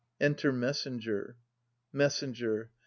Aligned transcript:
Enter 0.19 0.51
Messenger, 0.51 1.37
Messenger. 1.93 2.71